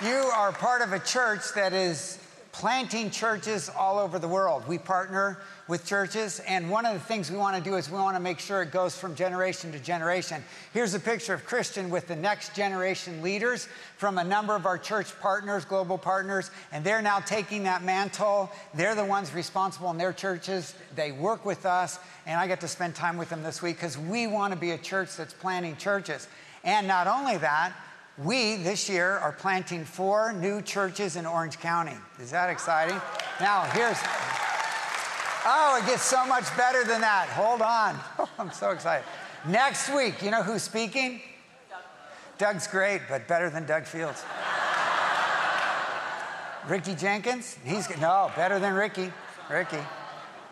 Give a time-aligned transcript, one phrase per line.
[0.00, 2.20] You are part of a church that is
[2.52, 4.62] planting churches all over the world.
[4.68, 7.96] We partner with churches, and one of the things we want to do is we
[7.98, 10.44] want to make sure it goes from generation to generation.
[10.72, 13.66] Here's a picture of Christian with the next generation leaders
[13.96, 18.52] from a number of our church partners, global partners, and they're now taking that mantle.
[18.74, 20.76] They're the ones responsible in their churches.
[20.94, 23.98] They work with us, and I get to spend time with them this week because
[23.98, 26.28] we want to be a church that's planting churches.
[26.62, 27.72] And not only that,
[28.24, 31.96] we, this year, are planting four new churches in Orange County.
[32.20, 33.00] Is that exciting?
[33.40, 33.96] Now, here's.
[35.44, 37.28] Oh, it gets so much better than that.
[37.30, 37.96] Hold on.
[38.18, 39.06] Oh, I'm so excited.
[39.46, 41.20] Next week, you know who's speaking?
[41.70, 42.54] Doug.
[42.54, 44.24] Doug's great, but better than Doug Fields.
[46.68, 47.56] Ricky Jenkins?
[47.64, 49.12] He's no better than Ricky.
[49.48, 49.78] Ricky.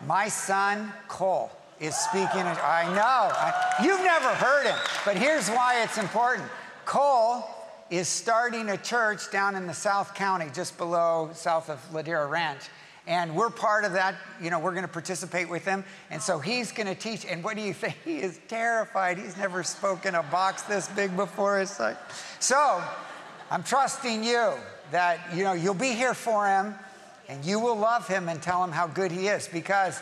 [0.05, 2.41] My son Cole is speaking.
[2.41, 3.29] I know.
[3.35, 6.47] I, you've never heard him, but here's why it's important.
[6.85, 7.43] Cole
[7.89, 12.61] is starting a church down in the South County, just below south of Ladera Ranch.
[13.07, 14.15] And we're part of that.
[14.41, 15.85] You know, we're going to participate with him.
[16.11, 17.25] And so he's going to teach.
[17.25, 17.95] And what do you think?
[18.03, 19.17] He is terrified.
[19.17, 21.61] He's never spoken a box this big before.
[21.61, 21.97] It's like,
[22.39, 22.83] so
[23.49, 24.53] I'm trusting you
[24.91, 26.75] that, you know, you'll be here for him
[27.29, 30.01] and you will love him and tell him how good he is because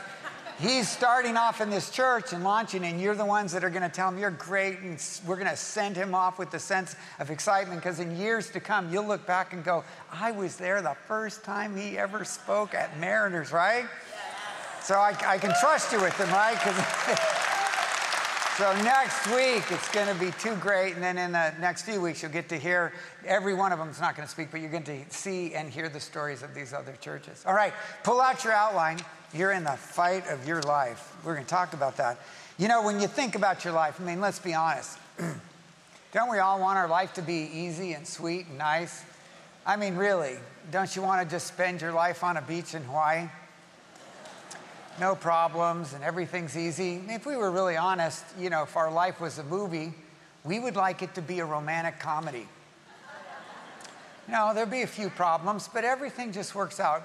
[0.60, 3.84] he's starting off in this church and launching, and you're the ones that are going
[3.84, 6.96] to tell him you're great, and we're going to send him off with the sense
[7.20, 10.82] of excitement because in years to come, you'll look back and go, I was there
[10.82, 13.86] the first time he ever spoke at Mariners, right?
[14.82, 16.58] So I, I can trust you with him, right?
[18.58, 22.00] so next week it's going to be too great, and then in the next few
[22.00, 22.94] weeks you'll get to hear
[23.26, 25.72] every one of them is not going to speak, but you're going to see and
[25.72, 27.44] hear the stories of these other churches.
[27.48, 29.00] All right, pull out your outline.
[29.36, 31.14] You're in the fight of your life.
[31.26, 32.18] We're going to talk about that.
[32.58, 34.98] You know, when you think about your life, I mean, let's be honest.
[36.14, 39.04] don't we all want our life to be easy and sweet and nice?
[39.66, 40.38] I mean, really,
[40.72, 43.28] don't you want to just spend your life on a beach in Hawaii?
[45.02, 47.02] No problems and everything's easy.
[47.10, 49.94] If we were really honest, you know, if our life was a movie,
[50.46, 52.48] we would like it to be a romantic comedy.
[54.28, 57.04] No, there'd be a few problems, but everything just works out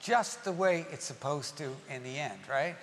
[0.00, 2.76] just the way it's supposed to in the end, right?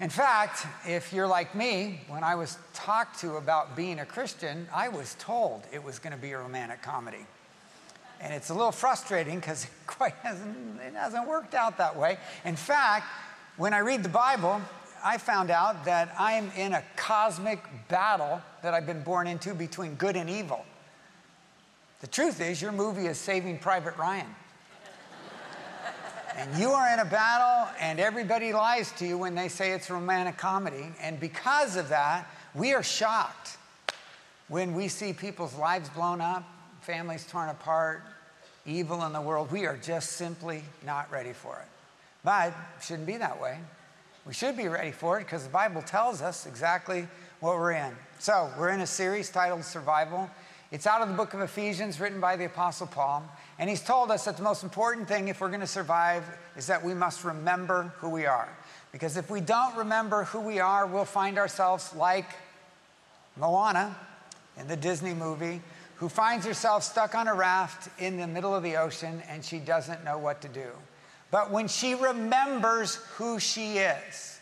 [0.00, 4.66] In fact, if you're like me, when I was talked to about being a Christian,
[4.74, 7.24] I was told it was going to be a romantic comedy.
[8.20, 12.18] And it's a little frustrating because it quite hasn't, it hasn't worked out that way.
[12.44, 13.06] In fact,
[13.56, 14.60] when I read the Bible,
[15.04, 19.94] I found out that I'm in a cosmic battle that I've been born into between
[19.94, 20.64] good and evil.
[22.00, 24.34] The truth is, your movie is Saving Private Ryan
[26.36, 29.90] and you are in a battle, and everybody lies to you when they say it's
[29.90, 30.86] romantic comedy.
[31.00, 33.56] And because of that, we are shocked
[34.48, 36.44] when we see people's lives blown up,
[36.80, 38.02] families torn apart,
[38.66, 39.50] evil in the world.
[39.50, 41.68] We are just simply not ready for it.
[42.24, 43.58] But it shouldn't be that way.
[44.26, 47.08] We should be ready for it because the Bible tells us exactly
[47.40, 47.92] what we're in.
[48.20, 50.30] So, we're in a series titled Survival.
[50.70, 53.24] It's out of the book of Ephesians, written by the Apostle Paul.
[53.58, 56.24] And he's told us that the most important thing if we're going to survive
[56.56, 58.48] is that we must remember who we are.
[58.92, 62.26] Because if we don't remember who we are, we'll find ourselves like
[63.36, 63.96] Moana
[64.58, 65.60] in the Disney movie,
[65.96, 69.58] who finds herself stuck on a raft in the middle of the ocean and she
[69.58, 70.68] doesn't know what to do.
[71.30, 74.40] But when she remembers who she is,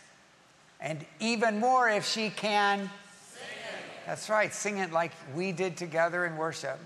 [0.81, 2.91] and even more if she can,
[4.07, 6.79] that's right, sing it like we did together in worship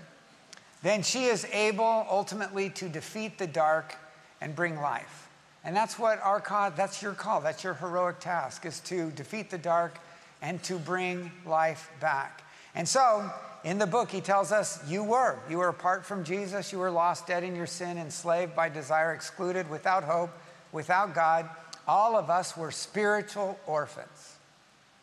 [0.85, 3.95] then she is able ultimately to defeat the dark
[4.39, 5.27] and bring life.
[5.63, 9.49] And that's what our call, that's your call, that's your heroic task, is to defeat
[9.49, 9.97] the dark
[10.43, 12.43] and to bring life back.
[12.75, 13.27] And so,
[13.63, 15.39] in the book, he tells us you were.
[15.49, 16.71] You were apart from Jesus.
[16.71, 20.29] You were lost, dead in your sin, enslaved by desire, excluded, without hope,
[20.71, 21.49] without God.
[21.87, 24.35] All of us were spiritual orphans.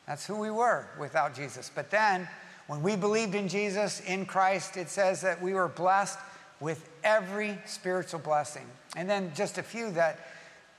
[0.06, 1.72] That's who we were without Jesus.
[1.74, 2.28] But then,
[2.66, 6.18] when we believed in Jesus, in Christ, it says that we were blessed
[6.60, 8.66] with every spiritual blessing.
[8.96, 10.18] And then just a few that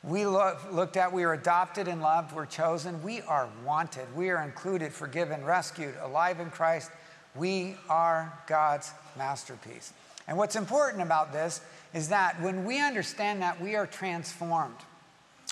[0.04, 4.44] we looked at we were adopted and loved, we're chosen, we are wanted, we are
[4.44, 6.92] included, forgiven, rescued, alive in Christ.
[7.36, 9.94] We are God's masterpiece.
[10.28, 11.62] And what's important about this
[11.94, 14.76] is that when we understand that, we are transformed,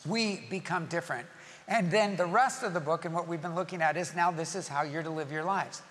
[0.06, 1.28] we become different.
[1.68, 4.32] And then the rest of the book and what we've been looking at is now
[4.32, 5.82] this is how you're to live your lives.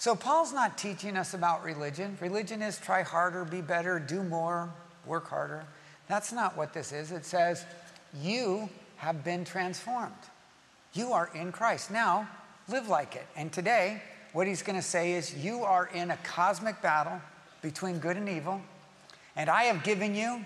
[0.00, 2.16] So Paul's not teaching us about religion.
[2.22, 4.72] Religion is try harder, be better, do more,
[5.04, 5.62] work harder.
[6.08, 7.12] That's not what this is.
[7.12, 7.66] It says,
[8.18, 10.14] you have been transformed.
[10.94, 11.90] You are in Christ.
[11.90, 12.26] Now,
[12.66, 13.26] live like it.
[13.36, 14.00] And today,
[14.32, 17.20] what he's going to say is, you are in a cosmic battle
[17.60, 18.62] between good and evil.
[19.36, 20.42] And I have given you,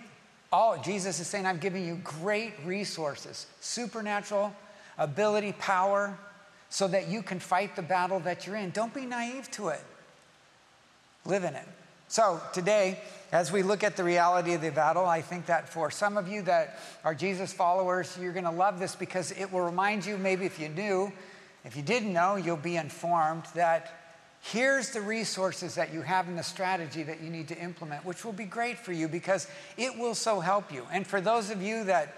[0.52, 4.52] all, Jesus is saying, I've given you great resources, supernatural
[4.98, 6.18] ability, power,
[6.74, 8.70] so that you can fight the battle that you're in.
[8.70, 9.80] Don't be naive to it,
[11.24, 11.68] live in it.
[12.08, 12.98] So today,
[13.30, 16.26] as we look at the reality of the battle, I think that for some of
[16.26, 20.18] you that are Jesus followers, you're going to love this because it will remind you,
[20.18, 21.12] maybe if you knew,
[21.64, 23.92] if you didn't know, you'll be informed that
[24.42, 28.24] here's the resources that you have in the strategy that you need to implement, which
[28.24, 30.84] will be great for you because it will so help you.
[30.90, 32.16] And for those of you that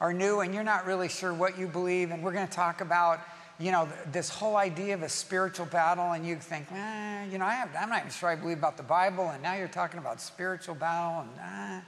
[0.00, 2.80] are new and you're not really sure what you believe, and we're going to talk
[2.80, 3.20] about
[3.60, 7.44] you know, this whole idea of a spiritual battle, and you think, eh, you know,
[7.44, 10.20] I am not even sure I believe about the Bible, and now you're talking about
[10.20, 11.80] spiritual battle, and eh.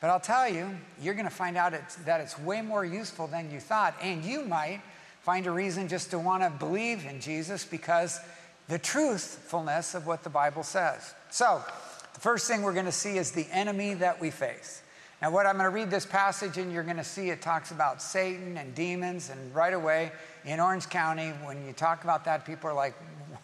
[0.00, 0.68] But I'll tell you,
[1.00, 4.22] you're going to find out it's, that it's way more useful than you thought, and
[4.22, 4.82] you might
[5.22, 8.20] find a reason just to want to believe in Jesus because
[8.68, 11.14] the truthfulness of what the Bible says.
[11.30, 11.64] So,
[12.12, 14.82] the first thing we're going to see is the enemy that we face.
[15.24, 17.70] Now, what I'm going to read this passage, and you're going to see it talks
[17.70, 20.12] about Satan and demons, and right away
[20.44, 22.92] in Orange County, when you talk about that, people are like,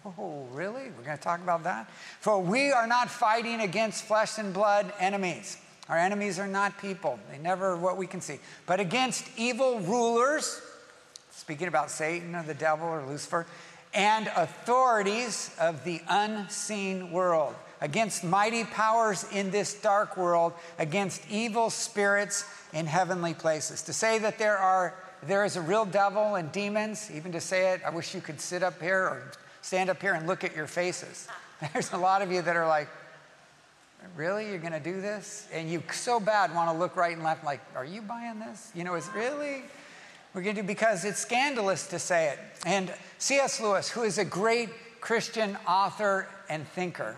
[0.03, 0.91] Whoa, really?
[0.95, 1.89] We're going to talk about that?
[2.21, 5.57] For we are not fighting against flesh and blood enemies.
[5.89, 10.61] Our enemies are not people, they never what we can see, but against evil rulers,
[11.31, 13.47] speaking about Satan or the devil or Lucifer,
[13.95, 21.71] and authorities of the unseen world, against mighty powers in this dark world, against evil
[21.71, 23.83] spirits in heavenly places.
[23.83, 27.75] To say that there are there is a real devil and demons, even to say
[27.75, 30.57] it, I wish you could sit up here or stand up here and look at
[30.57, 31.29] your faces.
[31.73, 32.89] There's a lot of you that are like,
[34.17, 34.49] really?
[34.49, 35.47] You're going to do this?
[35.53, 38.71] And you so bad want to look right and left, like, are you buying this?
[38.75, 39.65] You know, is really?
[40.33, 42.39] We're going to do because it's scandalous to say it.
[42.65, 43.61] And C.S.
[43.61, 44.71] Lewis, who is a great
[45.03, 47.17] Christian author and thinker,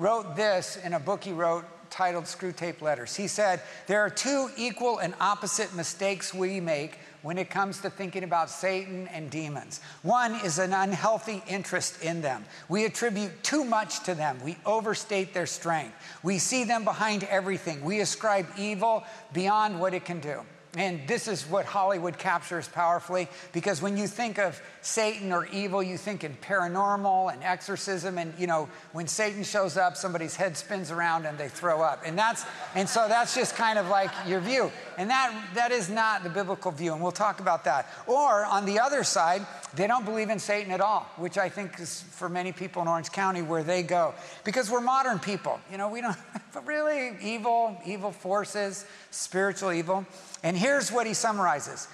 [0.00, 3.14] wrote this in a book he wrote titled Screwtape Letters.
[3.14, 7.90] He said, There are two equal and opposite mistakes we make when it comes to
[7.90, 9.80] thinking about Satan and demons.
[10.02, 12.46] One is an unhealthy interest in them.
[12.70, 15.94] We attribute too much to them, we overstate their strength.
[16.22, 19.04] We see them behind everything, we ascribe evil
[19.34, 20.40] beyond what it can do.
[20.76, 25.82] And this is what Hollywood captures powerfully because when you think of Satan or evil,
[25.82, 28.16] you think in paranormal and exorcism.
[28.18, 32.02] And, you know, when Satan shows up, somebody's head spins around and they throw up.
[32.04, 32.44] And that's,
[32.74, 34.72] and so that's just kind of like your view.
[34.96, 36.92] And that, that is not the biblical view.
[36.94, 37.88] And we'll talk about that.
[38.06, 41.78] Or on the other side, they don't believe in Satan at all, which I think
[41.78, 44.14] is for many people in Orange County where they go.
[44.44, 45.60] Because we're modern people.
[45.70, 46.16] You know, we don't,
[46.54, 50.06] but really, evil, evil forces, spiritual evil.
[50.42, 51.86] And here's what he summarizes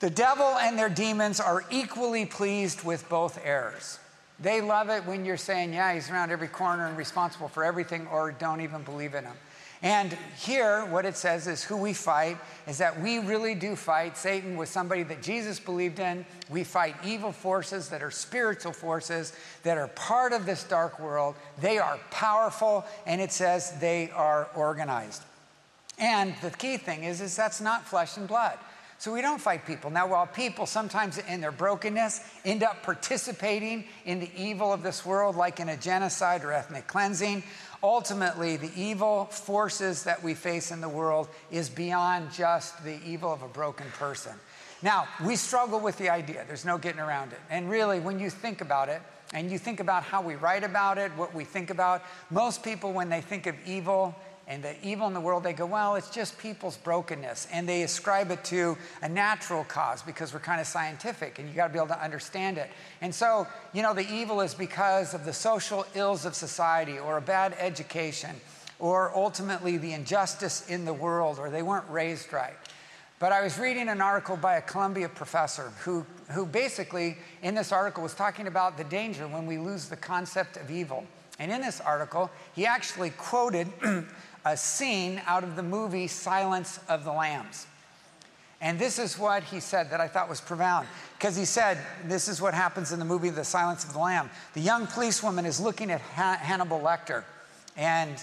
[0.00, 3.98] The devil and their demons are equally pleased with both errors.
[4.38, 8.06] They love it when you're saying, yeah, he's around every corner and responsible for everything,
[8.08, 9.36] or don't even believe in him.
[9.82, 14.16] And here, what it says is who we fight is that we really do fight.
[14.16, 16.26] Satan was somebody that Jesus believed in.
[16.50, 21.34] We fight evil forces that are spiritual forces that are part of this dark world.
[21.60, 25.22] They are powerful, and it says they are organized.
[25.98, 28.58] And the key thing is, is that's not flesh and blood.
[28.98, 29.90] So we don't fight people.
[29.90, 35.04] Now, while people sometimes in their brokenness end up participating in the evil of this
[35.04, 37.42] world, like in a genocide or ethnic cleansing,
[37.82, 43.32] ultimately the evil forces that we face in the world is beyond just the evil
[43.32, 44.32] of a broken person.
[44.82, 47.40] Now, we struggle with the idea, there's no getting around it.
[47.50, 49.02] And really, when you think about it,
[49.34, 52.92] and you think about how we write about it, what we think about, most people,
[52.92, 54.14] when they think of evil,
[54.48, 57.48] and the evil in the world, they go, well, it's just people's brokenness.
[57.52, 61.54] And they ascribe it to a natural cause because we're kind of scientific and you
[61.54, 62.70] got to be able to understand it.
[63.00, 67.16] And so, you know, the evil is because of the social ills of society or
[67.16, 68.36] a bad education
[68.78, 72.54] or ultimately the injustice in the world or they weren't raised right.
[73.18, 77.72] But I was reading an article by a Columbia professor who, who basically, in this
[77.72, 81.04] article, was talking about the danger when we lose the concept of evil.
[81.38, 83.68] And in this article, he actually quoted
[84.46, 87.66] a scene out of the movie Silence of the Lambs.
[88.60, 90.86] And this is what he said that I thought was profound.
[91.18, 94.30] Because he said, This is what happens in the movie The Silence of the Lamb.
[94.54, 97.24] The young policewoman is looking at ha- Hannibal Lecter,
[97.76, 98.14] and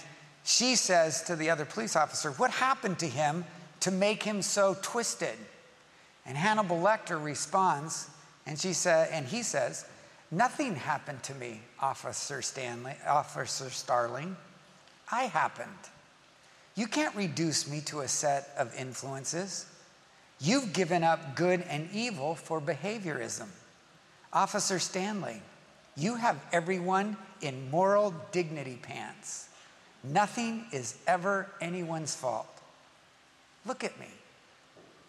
[0.44, 3.44] she says to the other police officer, What happened to him
[3.80, 5.36] to make him so twisted?
[6.26, 8.08] And Hannibal Lecter responds,
[8.46, 9.84] and she said, and he says,
[10.30, 14.36] Nothing happened to me, Officer Stanley, Officer Starling.
[15.12, 15.68] I happened.
[16.76, 19.66] You can't reduce me to a set of influences.
[20.40, 23.46] You've given up good and evil for behaviorism.
[24.32, 25.40] Officer Stanley,
[25.96, 29.48] you have everyone in moral dignity pants.
[30.02, 32.48] Nothing is ever anyone's fault.
[33.64, 34.08] Look at me.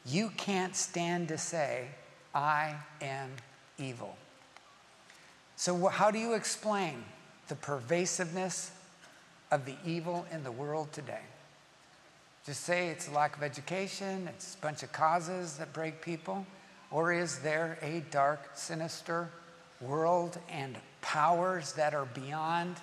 [0.06, 1.88] You can't stand to say,
[2.34, 3.32] I am
[3.80, 4.16] evil.
[5.56, 7.04] So, how do you explain
[7.48, 8.72] the pervasiveness
[9.52, 11.22] of the evil in the world today?
[12.46, 16.46] Just say it's a lack of education, it's a bunch of causes that break people?
[16.92, 19.30] Or is there a dark, sinister
[19.82, 22.75] world and powers that are beyond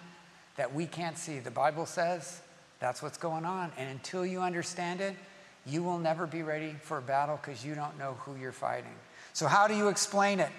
[0.57, 1.39] that we can't see?
[1.39, 2.41] The Bible says
[2.81, 3.71] that's what's going on.
[3.79, 5.15] And until you understand it,
[5.65, 8.95] you will never be ready for a battle because you don't know who you're fighting.
[9.33, 10.51] So, how do you explain it?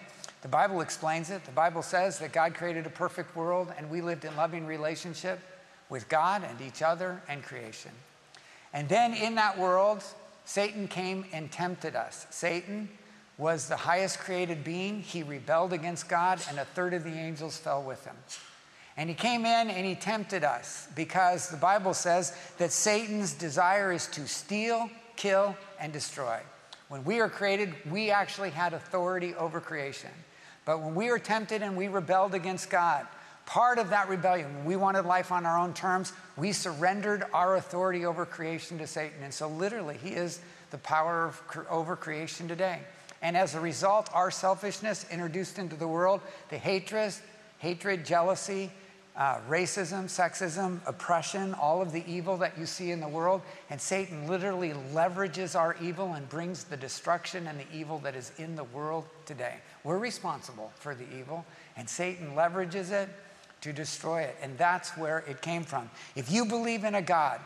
[0.41, 1.43] The Bible explains it.
[1.43, 5.39] The Bible says that God created a perfect world and we lived in loving relationship
[5.89, 7.91] with God and each other and creation.
[8.73, 10.03] And then in that world,
[10.45, 12.27] Satan came and tempted us.
[12.31, 12.89] Satan
[13.37, 15.01] was the highest created being.
[15.01, 18.15] He rebelled against God, and a third of the angels fell with him.
[18.95, 23.91] And he came in and he tempted us because the Bible says that Satan's desire
[23.91, 26.39] is to steal, kill, and destroy.
[26.89, 30.11] When we are created, we actually had authority over creation.
[30.65, 33.07] But when we were tempted and we rebelled against God,
[33.45, 38.05] part of that rebellion, we wanted life on our own terms, we surrendered our authority
[38.05, 39.23] over creation to Satan.
[39.23, 40.39] And so, literally, he is
[40.71, 42.79] the power of, over creation today.
[43.21, 46.19] And as a result, our selfishness introduced into the world,
[46.49, 47.13] the hatred,
[47.59, 48.71] hatred, jealousy,
[49.15, 53.41] uh, racism, sexism, oppression, all of the evil that you see in the world.
[53.69, 58.31] And Satan literally leverages our evil and brings the destruction and the evil that is
[58.37, 59.57] in the world today.
[59.83, 61.45] We're responsible for the evil,
[61.77, 63.09] and Satan leverages it
[63.63, 64.35] to destroy it.
[64.41, 65.89] And that's where it came from.
[66.15, 67.39] If you believe in a God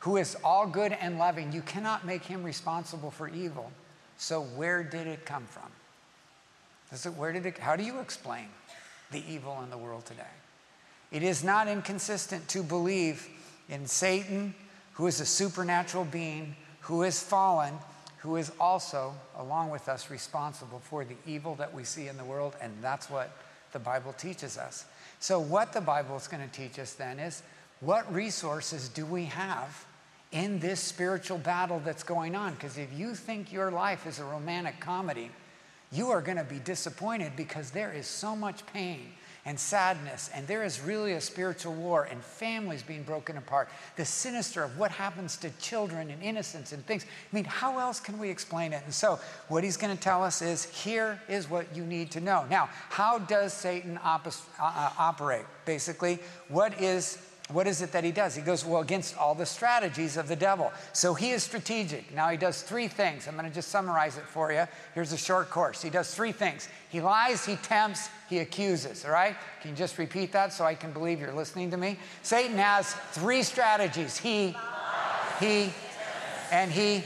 [0.00, 3.70] who is all good and loving, you cannot make him responsible for evil.
[4.16, 5.70] So, where did it come from?
[6.90, 8.46] Does it, where did it, how do you explain
[9.10, 10.22] the evil in the world today?
[11.10, 13.28] It is not inconsistent to believe
[13.68, 14.54] in Satan,
[14.94, 17.74] who is a supernatural being, who is fallen,
[18.18, 22.24] who is also, along with us, responsible for the evil that we see in the
[22.24, 23.30] world, and that's what
[23.72, 24.84] the Bible teaches us.
[25.22, 27.44] So, what the Bible is going to teach us then is
[27.78, 29.86] what resources do we have
[30.32, 32.54] in this spiritual battle that's going on.
[32.54, 35.30] Because if you think your life is a romantic comedy,
[35.92, 39.12] you are going to be disappointed because there is so much pain
[39.44, 43.68] and sadness, and there is really a spiritual war and families being broken apart.
[43.96, 47.04] The sinister of what happens to children and innocence and things.
[47.04, 48.82] I mean, how else can we explain it?
[48.84, 49.18] And so,
[49.48, 52.46] what he's going to tell us is here is what you need to know.
[52.48, 54.28] Now, how does Satan op-
[54.60, 55.44] uh, operate?
[55.64, 57.18] Basically, what is
[57.52, 58.34] what is it that he does?
[58.34, 60.72] He goes, well, against all the strategies of the devil.
[60.92, 62.14] So he is strategic.
[62.14, 63.26] Now he does three things.
[63.26, 64.66] I'm going to just summarize it for you.
[64.94, 65.82] Here's a short course.
[65.82, 69.06] He does three things he lies, he tempts, he accuses.
[69.06, 69.34] All right?
[69.62, 71.98] Can you just repeat that so I can believe you're listening to me?
[72.22, 74.54] Satan has three strategies he,
[75.40, 75.72] he,
[76.50, 77.02] and he.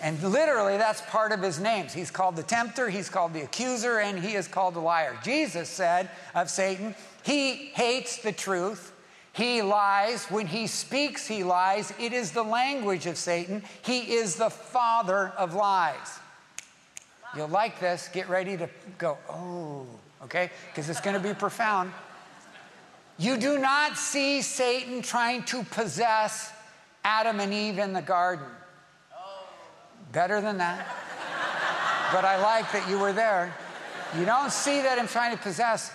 [0.00, 1.92] And literally, that's part of his names.
[1.92, 5.18] He's called the tempter, he's called the accuser, and he is called the liar.
[5.24, 6.94] Jesus said of Satan,
[7.24, 8.92] he hates the truth
[9.38, 10.24] he lies.
[10.26, 11.94] When he speaks, he lies.
[12.00, 13.62] It is the language of Satan.
[13.82, 16.18] He is the father of lies.
[17.36, 18.08] You'll like this.
[18.12, 18.68] Get ready to
[18.98, 19.86] go, oh,
[20.24, 20.50] okay?
[20.66, 21.92] Because it's going to be profound.
[23.16, 26.52] You do not see Satan trying to possess
[27.04, 28.46] Adam and Eve in the garden.
[30.10, 30.84] Better than that.
[32.12, 33.54] but I like that you were there.
[34.18, 35.92] You don't see that him trying to possess.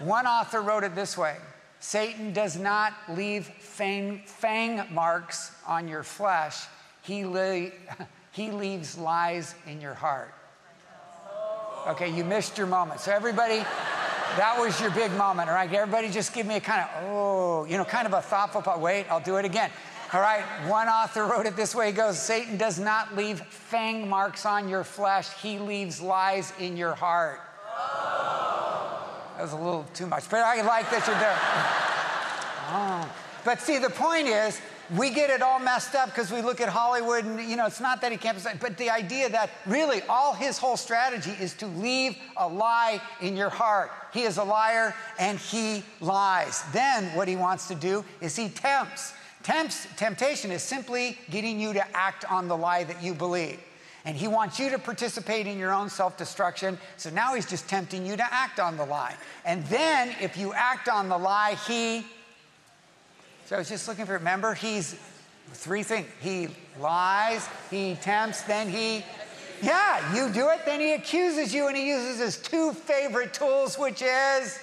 [0.00, 1.36] One author wrote it this way
[1.80, 6.66] Satan does not leave fang, fang marks on your flesh,
[7.02, 7.20] he,
[8.32, 10.34] he leaves lies in your heart.
[11.86, 13.00] Okay, you missed your moment.
[13.00, 13.58] So, everybody,
[14.36, 15.72] that was your big moment, all right?
[15.72, 19.06] Everybody just give me a kind of, oh, you know, kind of a thoughtful, wait,
[19.10, 19.70] I'll do it again.
[20.12, 21.86] All right, one author wrote it this way.
[21.86, 26.76] He goes, Satan does not leave fang marks on your flesh, he leaves lies in
[26.76, 27.40] your heart.
[29.38, 31.38] That was a little too much, but I like that you're there.
[32.72, 33.08] oh.
[33.44, 34.60] But see, the point is,
[34.96, 37.80] we get it all messed up because we look at Hollywood and, you know, it's
[37.80, 41.68] not that he can't, but the idea that really all his whole strategy is to
[41.68, 43.92] leave a lie in your heart.
[44.12, 46.64] He is a liar and he lies.
[46.72, 49.12] Then what he wants to do is he tempts.
[49.44, 53.60] Tempts, temptation is simply getting you to act on the lie that you believe.
[54.08, 56.78] And he wants you to participate in your own self destruction.
[56.96, 59.14] So now he's just tempting you to act on the lie.
[59.44, 62.06] And then if you act on the lie, he.
[63.44, 64.96] So I was just looking for, remember, he's
[65.52, 66.06] three things.
[66.22, 66.48] He
[66.80, 69.04] lies, he tempts, then he.
[69.60, 73.78] Yeah, you do it, then he accuses you, and he uses his two favorite tools,
[73.78, 74.58] which is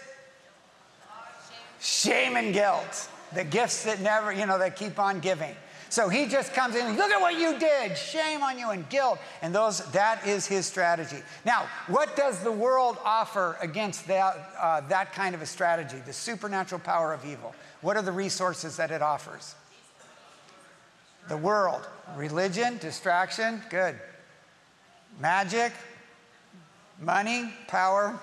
[1.80, 3.10] shame and guilt.
[3.36, 5.56] The gifts that never, you know, that keep on giving.
[5.96, 9.18] So he just comes in, look at what you did, shame on you and guilt.
[9.42, 11.24] And those, that is his strategy.
[11.46, 16.12] Now, what does the world offer against that, uh, that kind of a strategy, the
[16.12, 17.56] supernatural power of evil?
[17.80, 19.56] What are the resources that it offers?
[21.30, 21.88] The world,
[22.18, 23.98] religion, distraction, good.
[25.22, 25.72] Magic,
[27.00, 28.20] money, power.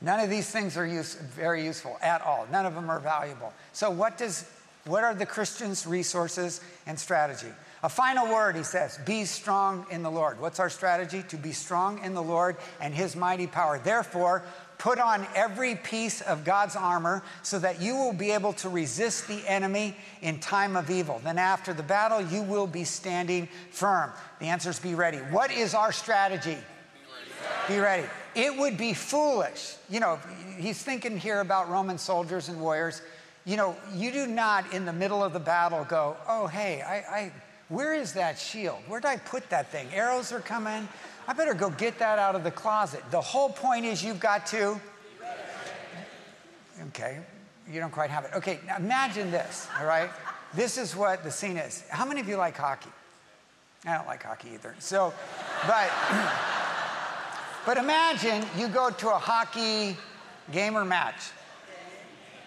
[0.00, 2.46] None of these things are use, very useful at all.
[2.52, 3.52] None of them are valuable.
[3.72, 4.48] So, what does
[4.88, 7.52] what are the Christian's resources and strategy?
[7.82, 10.40] A final word, he says, be strong in the Lord.
[10.40, 11.22] What's our strategy?
[11.28, 13.78] To be strong in the Lord and his mighty power.
[13.78, 14.42] Therefore,
[14.78, 19.28] put on every piece of God's armor so that you will be able to resist
[19.28, 21.20] the enemy in time of evil.
[21.22, 24.10] Then, after the battle, you will be standing firm.
[24.40, 25.18] The answer is be ready.
[25.18, 26.58] What is our strategy?
[27.68, 28.08] Be ready.
[28.34, 29.74] It would be foolish.
[29.88, 30.18] You know,
[30.56, 33.02] he's thinking here about Roman soldiers and warriors
[33.48, 36.96] you know, you do not in the middle of the battle go, oh, hey, I,
[36.96, 37.32] I,
[37.70, 38.76] where is that shield?
[38.88, 39.88] Where did I put that thing?
[39.94, 40.86] Arrows are coming.
[41.26, 43.02] I better go get that out of the closet.
[43.10, 44.78] The whole point is you've got to.
[46.88, 47.20] Okay,
[47.72, 48.32] you don't quite have it.
[48.34, 50.10] Okay, now imagine this, all right?
[50.52, 51.84] This is what the scene is.
[51.88, 52.90] How many of you like hockey?
[53.86, 54.74] I don't like hockey either.
[54.78, 55.14] So,
[55.66, 55.90] but,
[57.64, 59.96] but imagine you go to a hockey
[60.52, 61.30] game or match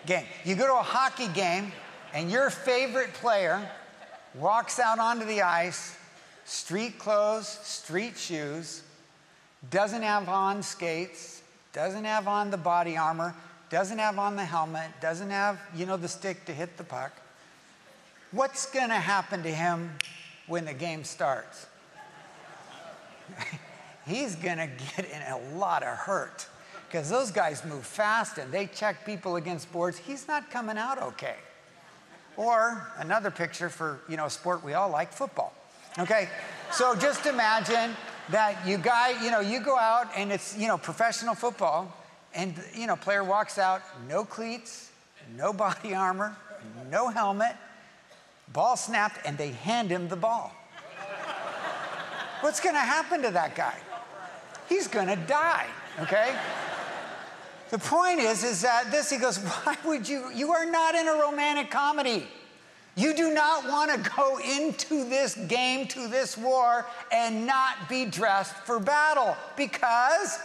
[0.06, 0.26] game.
[0.44, 1.72] You go to a hockey game,
[2.14, 3.68] and your favorite player
[4.36, 5.98] walks out onto the ice,
[6.46, 8.84] street clothes, street shoes,
[9.70, 11.42] doesn't have on skates,
[11.74, 13.36] doesn't have on the body armor,
[13.70, 17.12] doesn't have on the helmet, doesn't have, you know, the stick to hit the puck.
[18.32, 19.92] What's going to happen to him
[20.48, 21.68] when the game starts?
[24.08, 26.48] He's going to get in a lot of hurt
[26.92, 29.98] because those guys move fast and they check people against boards.
[29.98, 31.36] He's not coming out okay.
[32.36, 35.54] Or another picture for, you know, a sport we all like, football.
[35.98, 36.28] Okay?
[36.70, 37.96] So just imagine
[38.30, 41.96] that you guy, you know, you go out and it's, you know, professional football
[42.36, 44.92] and, you know, player walks out, no cleats,
[45.38, 46.36] no body armor,
[46.90, 47.56] no helmet,
[48.52, 50.54] ball snapped, and they hand him the ball.
[52.42, 53.76] What's going to happen to that guy?
[54.68, 55.68] He's going to die,
[56.02, 56.36] okay?
[57.72, 61.08] The point is, is that this, he goes, why would you, you are not in
[61.08, 62.28] a romantic comedy.
[62.96, 68.06] You do not want to go into this game, to this war, and not be
[68.06, 70.38] dressed for battle because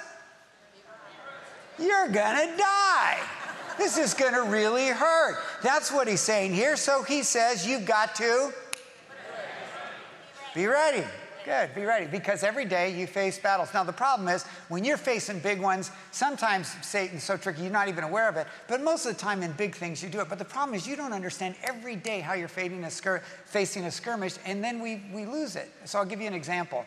[1.79, 3.19] you're going to die.
[3.77, 5.39] This is going to really hurt.
[5.63, 6.77] That's what he's saying here.
[6.77, 8.53] So he says, You've got to
[10.55, 11.05] be ready.
[11.47, 13.73] Good, be ready because every day you face battles.
[13.73, 17.87] Now, the problem is when you're facing big ones, sometimes Satan's so tricky you're not
[17.87, 18.49] even aware of it.
[18.67, 20.29] But most of the time in big things you do it.
[20.29, 23.85] But the problem is you don't understand every day how you're facing a, skir- facing
[23.85, 25.71] a skirmish, and then we, we lose it.
[25.85, 26.85] So I'll give you an example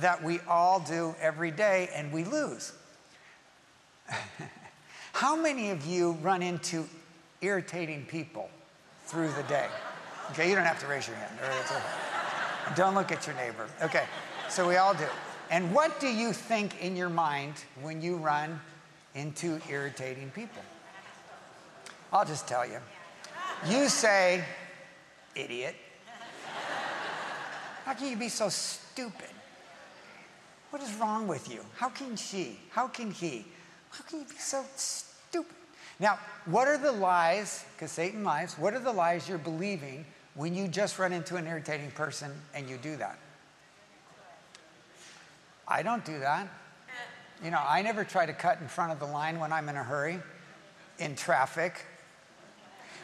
[0.00, 2.72] that we all do every day and we lose.
[5.12, 6.84] how many of you run into
[7.42, 8.50] irritating people
[9.04, 9.68] through the day?
[10.32, 12.09] Okay, you don't have to raise your hand.
[12.76, 13.66] Don't look at your neighbor.
[13.82, 14.04] Okay,
[14.48, 15.06] so we all do.
[15.50, 18.60] And what do you think in your mind when you run
[19.14, 20.62] into irritating people?
[22.12, 22.78] I'll just tell you.
[23.68, 24.44] You say,
[25.34, 25.74] idiot.
[27.84, 29.30] How can you be so stupid?
[30.70, 31.64] What is wrong with you?
[31.76, 32.58] How can she?
[32.70, 33.44] How can he?
[33.90, 35.56] How can you be so stupid?
[35.98, 40.54] Now, what are the lies, because Satan lies, what are the lies you're believing when
[40.54, 43.18] you just run into an irritating person and you do that.
[45.66, 46.48] I don't do that.
[47.44, 49.76] You know, I never try to cut in front of the line when I'm in
[49.76, 50.20] a hurry,
[50.98, 51.86] in traffic.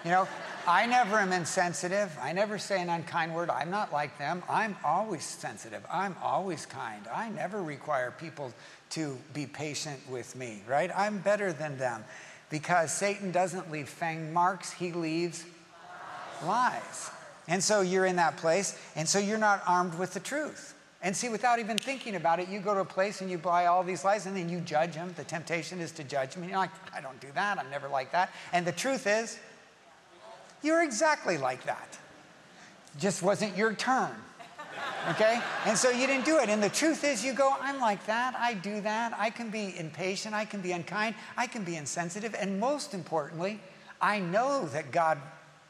[0.04, 0.28] You know,
[0.68, 2.16] I never am insensitive.
[2.20, 3.50] I never say an unkind word.
[3.50, 4.42] I'm not like them.
[4.48, 5.84] I'm always sensitive.
[5.90, 7.06] I'm always kind.
[7.12, 8.52] I never require people
[8.90, 10.90] to be patient with me, right?
[10.94, 12.04] I'm better than them
[12.50, 15.44] because Satan doesn't leave fang marks, he leaves
[16.44, 17.10] lies.
[17.48, 20.74] And so you're in that place, and so you're not armed with the truth.
[21.02, 23.66] And see, without even thinking about it, you go to a place and you buy
[23.66, 25.12] all these lies, and then you judge them.
[25.16, 26.48] The temptation is to judge them.
[26.48, 27.58] You're like, I don't do that.
[27.58, 28.32] I'm never like that.
[28.52, 29.38] And the truth is,
[30.62, 31.98] you're exactly like that.
[32.98, 34.10] Just wasn't your turn.
[35.10, 35.40] Okay?
[35.66, 36.48] And so you didn't do it.
[36.48, 38.34] And the truth is, you go, I'm like that.
[38.36, 39.14] I do that.
[39.16, 40.34] I can be impatient.
[40.34, 41.14] I can be unkind.
[41.36, 42.34] I can be insensitive.
[42.34, 43.60] And most importantly,
[44.00, 45.18] I know that God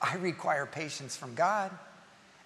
[0.01, 1.71] I require patience from God.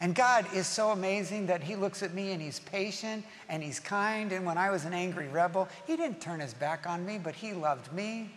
[0.00, 3.78] And God is so amazing that He looks at me and He's patient and He's
[3.78, 4.32] kind.
[4.32, 7.34] And when I was an angry rebel, He didn't turn His back on me, but
[7.34, 8.30] He loved me.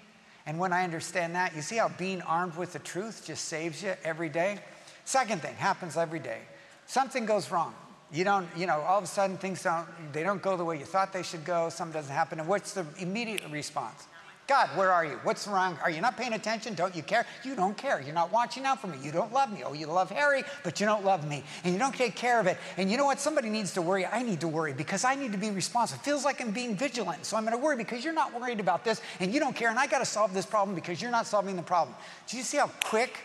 [0.45, 3.81] And when I understand that, you see how being armed with the truth just saves
[3.81, 4.59] you every day?
[5.05, 6.39] Second thing happens every day.
[6.85, 7.73] Something goes wrong.
[8.11, 10.77] You don't, you know, all of a sudden things don't, they don't go the way
[10.77, 12.39] you thought they should go, something doesn't happen.
[12.39, 14.05] And what's the immediate response?
[14.45, 15.19] God, where are you?
[15.23, 15.77] What's wrong?
[15.81, 16.73] Are you not paying attention?
[16.73, 17.25] Don't you care?
[17.45, 18.01] You don't care.
[18.01, 18.97] You're not watching out for me.
[19.01, 19.63] You don't love me.
[19.65, 21.43] Oh, you love Harry, but you don't love me.
[21.63, 22.57] And you don't take care of it.
[22.75, 23.21] And you know what?
[23.21, 24.05] Somebody needs to worry.
[24.05, 25.99] I need to worry because I need to be responsive.
[25.99, 27.25] It feels like I'm being vigilant.
[27.25, 29.69] So I'm going to worry because you're not worried about this and you don't care.
[29.69, 31.95] And I got to solve this problem because you're not solving the problem.
[32.27, 33.19] Do you see how quick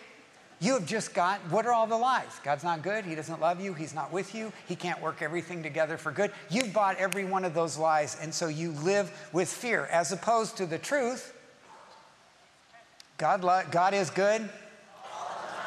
[0.60, 2.40] you have just got what are all the lies?
[2.42, 3.04] God's not good.
[3.04, 3.74] He doesn't love you.
[3.74, 4.52] He's not with you.
[4.66, 6.32] He can't work everything together for good.
[6.50, 8.16] You've bought every one of those lies.
[8.20, 11.34] And so you live with fear as opposed to the truth
[13.18, 14.48] God, lo- God is good.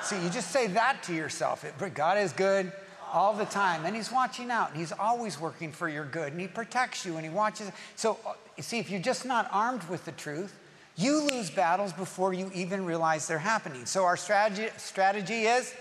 [0.04, 1.66] See, you just say that to yourself.
[1.66, 2.72] It, God is good
[3.12, 6.40] all the time, and He's watching out, and He's always working for your good, and
[6.40, 7.70] He protects you, and He watches.
[7.98, 10.58] So, uh, see, if you're just not armed with the truth,
[10.96, 13.86] you lose battles before you even realize they're happening.
[13.86, 15.74] So, our strategy, strategy is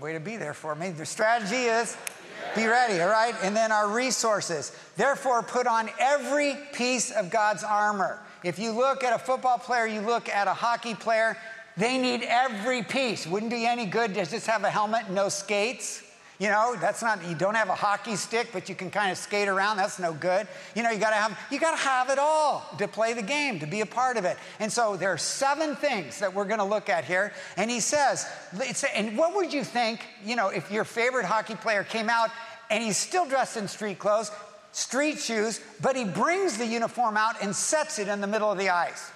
[0.00, 0.90] way to be there for me.
[0.90, 1.96] The strategy is
[2.54, 3.34] be ready, all right?
[3.42, 4.76] And then our resources.
[4.96, 8.20] Therefore, put on every piece of God's armor.
[8.44, 11.38] If you look at a football player, you look at a hockey player,
[11.76, 13.26] they need every piece.
[13.26, 16.03] Wouldn't be any good to just have a helmet and no skates.
[16.40, 19.18] You know, that's not, you don't have a hockey stick, but you can kind of
[19.18, 19.76] skate around.
[19.76, 20.48] That's no good.
[20.74, 23.66] You know, you gotta have, you gotta have it all to play the game, to
[23.66, 24.36] be a part of it.
[24.58, 27.32] And so there are seven things that we're gonna look at here.
[27.56, 28.26] And he says,
[28.96, 32.30] and what would you think, you know, if your favorite hockey player came out
[32.68, 34.32] and he's still dressed in street clothes,
[34.72, 38.58] street shoes, but he brings the uniform out and sets it in the middle of
[38.58, 39.12] the ice.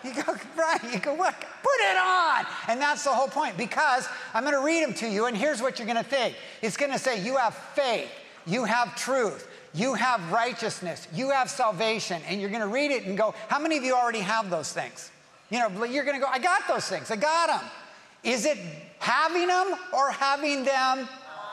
[0.04, 1.34] You go, Brian, you go, what?
[1.38, 2.46] Put it on.
[2.68, 5.60] And that's the whole point because I'm going to read them to you, and here's
[5.60, 8.10] what you're going to think it's going to say, You have faith,
[8.46, 12.22] you have truth, you have righteousness, you have salvation.
[12.26, 14.72] And you're going to read it and go, How many of you already have those
[14.72, 15.10] things?
[15.50, 17.70] You know, you're going to go, I got those things, I got them.
[18.22, 18.58] Is it
[18.98, 21.08] having them or having them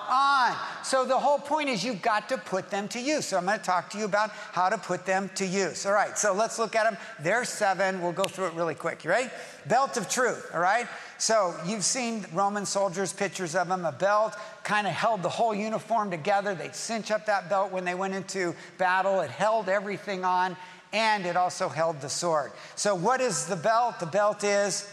[0.10, 0.56] on.
[0.84, 3.26] So the whole point is you've got to put them to use.
[3.26, 5.86] So I'm going to talk to you about how to put them to use.
[5.86, 6.98] All right, so let's look at them.
[7.20, 8.02] There's seven.
[8.02, 9.04] We'll go through it really quick.
[9.04, 9.30] You ready?
[9.67, 10.88] Belt of truth, all right?
[11.17, 13.86] So you've seen Roman soldiers, pictures of them.
[13.86, 16.56] A belt kind of held the whole uniform together.
[16.56, 19.22] They'd cinch up that belt when they went into battle.
[19.22, 20.56] It held everything on,
[20.93, 22.52] and it also held the sword.
[22.76, 24.00] So what is the belt?
[24.00, 24.88] The belt is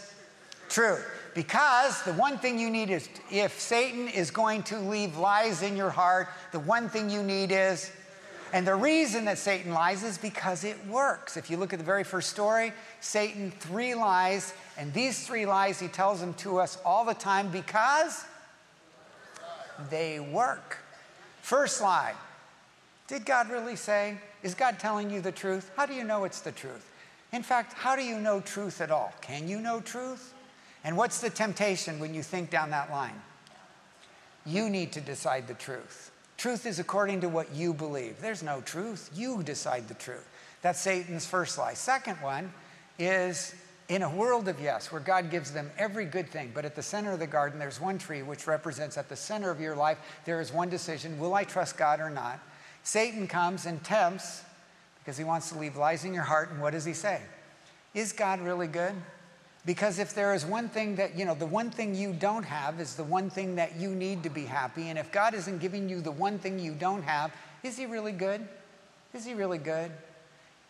[0.67, 1.05] truth.
[1.35, 5.75] Because the one thing you need is if Satan is going to leave lies in
[5.75, 7.91] your heart, the one thing you need is,
[8.53, 11.35] and the reason that Satan lies is because it works.
[11.35, 12.71] If you look at the very first story,
[13.01, 17.49] Satan, three lies, and these three lies, he tells them to us all the time
[17.49, 18.23] because
[19.89, 20.77] they work.
[21.41, 22.13] First lie
[23.09, 24.17] Did God really say?
[24.41, 25.69] Is God telling you the truth?
[25.75, 26.89] How do you know it's the truth?
[27.33, 29.13] In fact, how do you know truth at all?
[29.19, 30.34] Can you know truth?
[30.85, 33.19] And what's the temptation when you think down that line?
[34.45, 36.11] You need to decide the truth.
[36.37, 38.21] Truth is according to what you believe.
[38.21, 39.09] There's no truth.
[39.13, 40.29] You decide the truth.
[40.61, 41.73] That's Satan's first lie.
[41.73, 42.53] Second one
[42.99, 43.55] is
[43.89, 46.83] in a world of yes, where God gives them every good thing, but at the
[46.83, 49.97] center of the garden, there's one tree which represents at the center of your life,
[50.25, 52.39] there is one decision will I trust God or not?
[52.83, 54.43] Satan comes and tempts
[54.99, 56.51] because he wants to leave lies in your heart.
[56.51, 57.21] And what does he say?
[57.93, 58.93] Is God really good?
[59.65, 62.79] Because if there is one thing that, you know, the one thing you don't have
[62.79, 64.89] is the one thing that you need to be happy.
[64.89, 68.11] And if God isn't giving you the one thing you don't have, is He really
[68.11, 68.47] good?
[69.13, 69.91] Is He really good?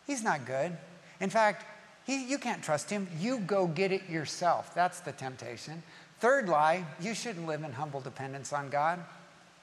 [0.06, 0.76] He's not good.
[1.20, 1.64] In fact,
[2.06, 3.08] he, you can't trust Him.
[3.18, 4.74] You go get it yourself.
[4.74, 5.82] That's the temptation.
[6.20, 9.00] Third lie, you shouldn't live in humble dependence on God.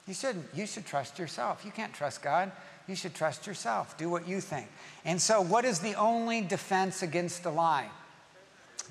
[0.08, 0.46] You shouldn't.
[0.54, 1.64] You should trust yourself.
[1.66, 2.52] You can't trust God.
[2.88, 3.98] You should trust yourself.
[3.98, 4.68] Do what you think.
[5.06, 7.90] And so, what is the only defense against a lie?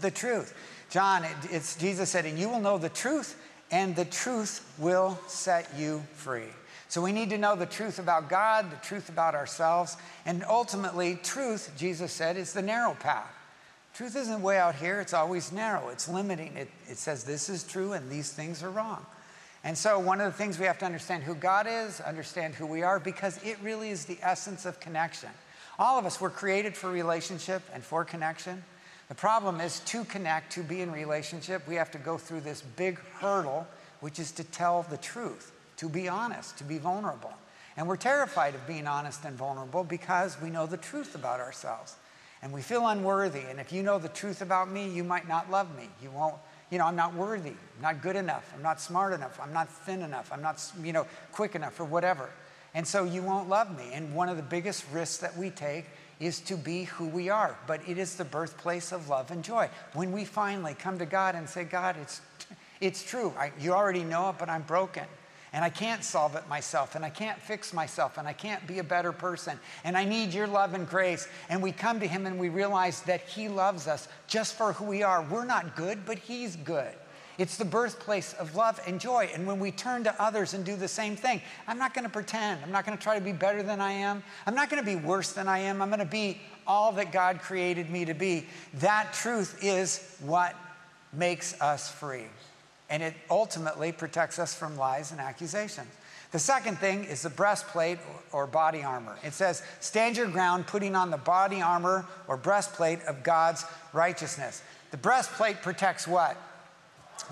[0.02, 0.54] The truth.
[0.90, 5.18] John, it, it's Jesus said, and you will know the truth, and the truth will
[5.26, 6.50] set you free.
[6.88, 11.18] So we need to know the truth about God, the truth about ourselves, and ultimately,
[11.22, 13.32] truth, Jesus said, is the narrow path.
[13.94, 16.54] Truth isn't way out here, it's always narrow, it's limiting.
[16.56, 19.04] It, it says this is true and these things are wrong.
[19.64, 22.66] And so, one of the things we have to understand who God is, understand who
[22.66, 25.28] we are, because it really is the essence of connection.
[25.78, 28.64] All of us were created for relationship and for connection.
[29.12, 32.62] The problem is to connect, to be in relationship, we have to go through this
[32.62, 33.66] big hurdle,
[34.00, 37.34] which is to tell the truth, to be honest, to be vulnerable.
[37.76, 41.96] And we're terrified of being honest and vulnerable because we know the truth about ourselves.
[42.40, 43.42] And we feel unworthy.
[43.50, 45.90] And if you know the truth about me, you might not love me.
[46.02, 46.36] You won't,
[46.70, 49.68] you know, I'm not worthy, I'm not good enough, I'm not smart enough, I'm not
[49.68, 52.30] thin enough, I'm not, you know, quick enough, or whatever.
[52.72, 53.90] And so you won't love me.
[53.92, 55.84] And one of the biggest risks that we take
[56.22, 59.68] is to be who we are, but it is the birthplace of love and joy.
[59.94, 62.20] When we finally come to God and say, God, it's,
[62.80, 63.34] it's true.
[63.36, 65.04] I, you already know it, but I'm broken.
[65.52, 68.78] And I can't solve it myself, and I can't fix myself, and I can't be
[68.78, 69.58] a better person.
[69.84, 71.28] And I need your love and grace.
[71.50, 74.84] And we come to Him and we realize that He loves us just for who
[74.84, 75.22] we are.
[75.22, 76.94] We're not good, but He's good.
[77.38, 79.30] It's the birthplace of love and joy.
[79.34, 82.10] And when we turn to others and do the same thing, I'm not going to
[82.10, 82.60] pretend.
[82.62, 84.22] I'm not going to try to be better than I am.
[84.46, 85.80] I'm not going to be worse than I am.
[85.80, 88.46] I'm going to be all that God created me to be.
[88.74, 90.54] That truth is what
[91.12, 92.26] makes us free.
[92.90, 95.88] And it ultimately protects us from lies and accusations.
[96.32, 97.98] The second thing is the breastplate
[98.32, 99.16] or body armor.
[99.22, 104.62] It says, Stand your ground, putting on the body armor or breastplate of God's righteousness.
[104.92, 106.36] The breastplate protects what?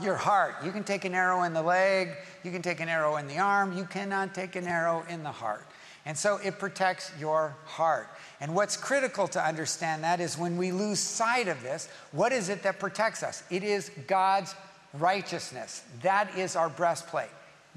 [0.01, 0.57] Your heart.
[0.65, 2.11] You can take an arrow in the leg,
[2.45, 5.33] you can take an arrow in the arm, you cannot take an arrow in the
[5.33, 5.67] heart.
[6.07, 8.09] And so it protects your heart.
[8.41, 12.49] And what's critical to understand that is when we lose sight of this, what is
[12.49, 13.43] it that protects us?
[13.51, 14.55] It is God's
[14.95, 15.83] righteousness.
[16.03, 17.29] That is our breastplate.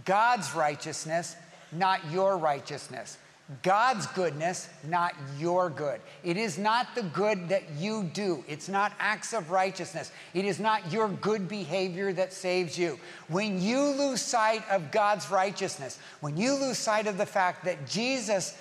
[0.05, 1.35] God's righteousness,
[1.71, 3.17] not your righteousness.
[3.61, 5.99] God's goodness, not your good.
[6.23, 8.43] It is not the good that you do.
[8.47, 10.11] It's not acts of righteousness.
[10.33, 12.97] It is not your good behavior that saves you.
[13.27, 17.85] When you lose sight of God's righteousness, when you lose sight of the fact that
[17.85, 18.57] Jesus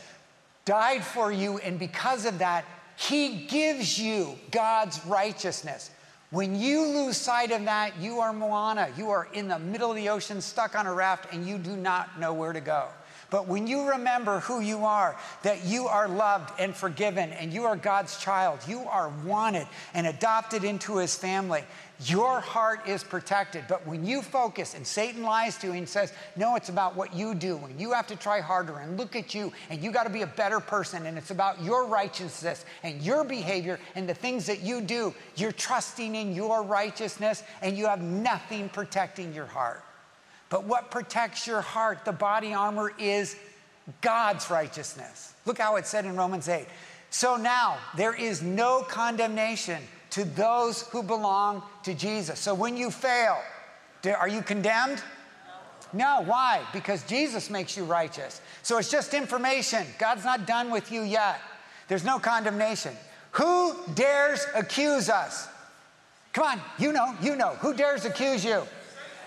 [0.65, 2.65] died for you, and because of that,
[2.97, 5.91] He gives you God's righteousness.
[6.31, 8.89] When you lose sight of that, you are Moana.
[8.97, 11.77] You are in the middle of the ocean, stuck on a raft, and you do
[11.77, 12.89] not know where to go.
[13.33, 17.65] But when you remember who you are, that you are loved and forgiven and you
[17.65, 21.65] are God's child, you are wanted and adopted into his family,
[22.05, 23.65] your heart is protected.
[23.69, 27.15] But when you focus and Satan lies to you and says, No, it's about what
[27.15, 30.05] you do, and you have to try harder and look at you, and you got
[30.05, 34.15] to be a better person, and it's about your righteousness and your behavior and the
[34.15, 39.47] things that you do, you're trusting in your righteousness, and you have nothing protecting your
[39.47, 39.83] heart.
[40.53, 43.37] But what protects your heart, the body armor, is
[44.03, 45.33] God's righteousness.
[45.47, 46.67] Look how it said in Romans 8.
[47.09, 49.79] So now there is no condemnation
[50.11, 52.39] to those who belong to Jesus.
[52.39, 53.39] So when you fail,
[54.05, 55.03] are you condemned?
[55.95, 56.61] No, why?
[56.75, 58.43] Because Jesus makes you righteous.
[58.63, 59.87] So it's just information.
[59.99, 61.41] God's not done with you yet.
[61.89, 62.95] There's no condemnation.
[63.33, 65.49] Who dares accuse us?
[66.35, 67.55] Come on, you know, you know.
[67.61, 68.65] Who dares accuse you?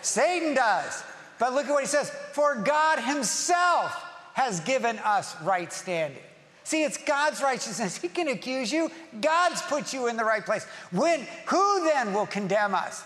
[0.04, 1.04] Satan does.
[1.40, 3.94] But look at what he says For God Himself
[4.34, 6.22] has given us right standing.
[6.64, 7.98] See, it's God's righteousness.
[7.98, 8.90] He can accuse you.
[9.22, 10.66] God's put you in the right place.
[10.92, 13.04] When, who then will condemn us?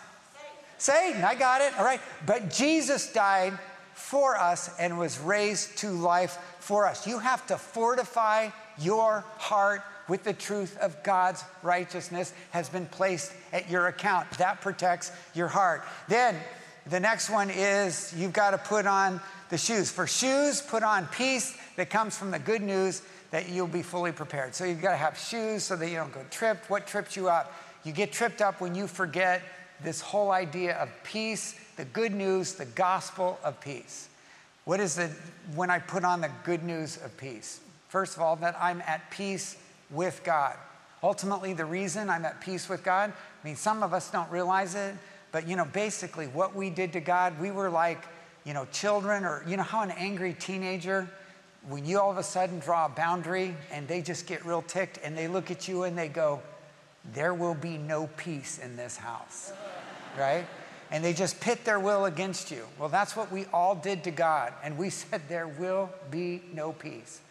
[0.77, 1.13] Satan.
[1.13, 1.77] Satan, I got it.
[1.77, 1.99] All right.
[2.25, 3.59] But Jesus died
[3.95, 7.05] for us and was raised to life for us.
[7.05, 13.33] You have to fortify your heart with the truth of God's righteousness has been placed
[13.53, 14.29] at your account.
[14.37, 15.83] That protects your heart.
[16.07, 16.35] Then
[16.87, 19.91] the next one is you've got to put on the shoes.
[19.91, 24.11] For shoes, put on peace that comes from the good news that you'll be fully
[24.11, 24.55] prepared.
[24.55, 26.69] So you've got to have shoes so that you don't go tripped.
[26.69, 27.53] What trips you up?
[27.83, 29.41] You get tripped up when you forget
[29.83, 34.09] this whole idea of peace, the good news, the gospel of peace.
[34.65, 35.11] What is it
[35.55, 37.61] when I put on the good news of peace?
[37.87, 39.57] First of all, that I'm at peace
[39.89, 40.55] with God.
[41.01, 44.75] Ultimately, the reason I'm at peace with God, I mean, some of us don't realize
[44.75, 44.95] it,
[45.31, 48.05] but, you know, basically what we did to God, we were like,
[48.45, 51.07] you know, children, or, you know, how an angry teenager,
[51.67, 54.99] when you all of a sudden draw a boundary and they just get real ticked
[55.03, 56.41] and they look at you and they go,
[57.13, 59.53] there will be no peace in this house,
[60.17, 60.45] right?
[60.91, 62.65] And they just pit their will against you.
[62.79, 64.53] Well, that's what we all did to God.
[64.63, 67.21] And we said, there will be no peace.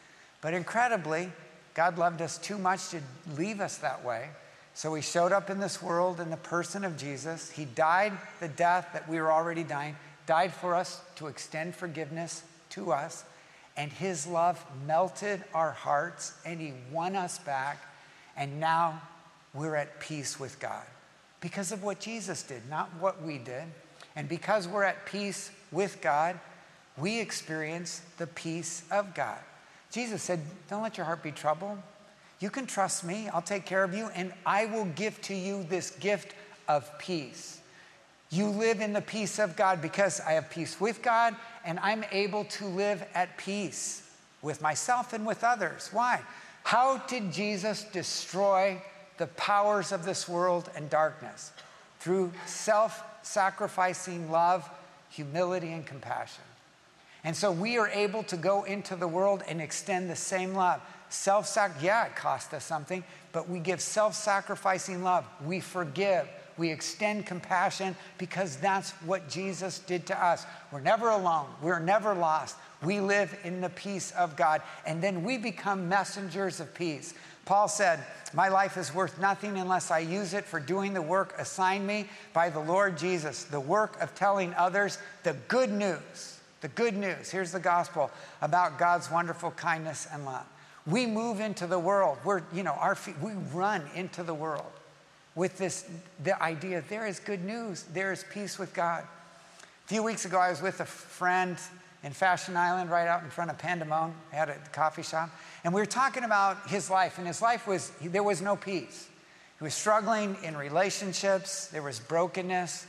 [0.40, 1.32] But incredibly,
[1.74, 3.00] God loved us too much to
[3.36, 4.28] leave us that way.
[4.78, 7.50] So he showed up in this world in the person of Jesus.
[7.50, 12.44] He died the death that we were already dying, died for us to extend forgiveness
[12.70, 13.24] to us.
[13.76, 17.82] And his love melted our hearts and he won us back.
[18.36, 19.02] And now
[19.52, 20.86] we're at peace with God
[21.40, 23.64] because of what Jesus did, not what we did.
[24.14, 26.38] And because we're at peace with God,
[26.96, 29.40] we experience the peace of God.
[29.90, 30.38] Jesus said,
[30.70, 31.78] Don't let your heart be troubled.
[32.40, 35.64] You can trust me, I'll take care of you, and I will give to you
[35.64, 36.34] this gift
[36.68, 37.58] of peace.
[38.30, 42.04] You live in the peace of God because I have peace with God and I'm
[42.12, 44.02] able to live at peace
[44.42, 45.88] with myself and with others.
[45.92, 46.20] Why?
[46.62, 48.82] How did Jesus destroy
[49.16, 51.52] the powers of this world and darkness?
[52.00, 54.68] Through self sacrificing love,
[55.08, 56.44] humility, and compassion.
[57.24, 60.80] And so we are able to go into the world and extend the same love.
[61.10, 65.26] Self sac, yeah, it cost us something, but we give self sacrificing love.
[65.44, 66.28] We forgive.
[66.58, 70.44] We extend compassion because that's what Jesus did to us.
[70.72, 71.46] We're never alone.
[71.62, 72.56] We're never lost.
[72.82, 74.62] We live in the peace of God.
[74.84, 77.14] And then we become messengers of peace.
[77.44, 78.00] Paul said,
[78.34, 82.08] My life is worth nothing unless I use it for doing the work assigned me
[82.32, 86.40] by the Lord Jesus, the work of telling others the good news.
[86.60, 87.30] The good news.
[87.30, 88.10] Here's the gospel
[88.42, 90.44] about God's wonderful kindness and love.
[90.88, 92.18] We move into the world.
[92.24, 94.70] We're, you know, our feet, we run into the world
[95.34, 95.88] with this
[96.24, 99.04] the idea there is good news, there is peace with God.
[99.62, 101.56] A few weeks ago, I was with a friend
[102.02, 105.30] in Fashion Island, right out in front of Pandemone, at a coffee shop,
[105.64, 107.18] and we were talking about his life.
[107.18, 109.08] And his life was there was no peace.
[109.58, 111.68] He was struggling in relationships.
[111.68, 112.86] There was brokenness,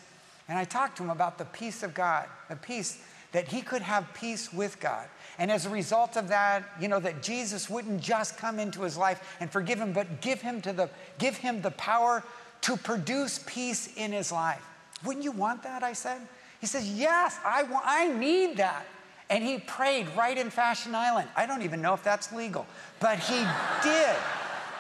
[0.48, 3.82] and I talked to him about the peace of God, the peace that he could
[3.82, 5.08] have peace with God.
[5.38, 8.98] And as a result of that, you know, that Jesus wouldn't just come into his
[8.98, 12.24] life and forgive him, but give him to the give him the power
[12.62, 14.66] to produce peace in his life.
[15.06, 15.84] Wouldn't you want that?
[15.84, 16.22] I said.
[16.60, 18.86] He says, Yes, I, want, I need that.
[19.30, 21.30] And he prayed right in Fashion Island.
[21.36, 22.66] I don't even know if that's legal,
[23.00, 23.46] but he
[23.84, 24.16] did.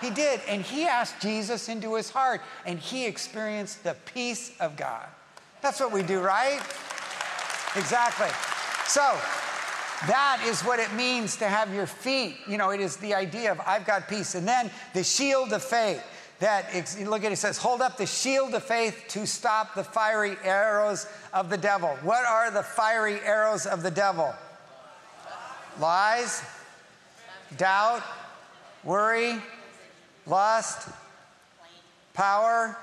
[0.02, 0.42] He did.
[0.48, 5.06] And he asked Jesus into his heart, and he experienced the peace of God.
[5.62, 6.62] That's what we do, right?
[7.76, 8.30] Exactly.
[8.86, 9.18] So,
[10.08, 12.38] that is what it means to have your feet.
[12.48, 14.36] You know, it is the idea of I've got peace.
[14.36, 16.04] And then the shield of faith
[16.40, 19.84] that look at it, it says, hold up the shield of faith to stop the
[19.84, 21.90] fiery arrows of the devil.
[22.02, 24.34] What are the fiery arrows of the devil?
[25.80, 26.42] Lies,
[27.58, 28.02] doubt,
[28.86, 29.42] worry,
[30.26, 30.88] lust,
[32.14, 32.78] power,